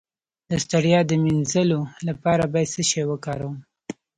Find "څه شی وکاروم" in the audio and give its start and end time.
2.73-3.55